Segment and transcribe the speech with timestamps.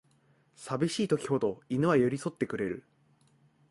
[0.55, 2.87] さびしい時ほど犬は寄りそってくれる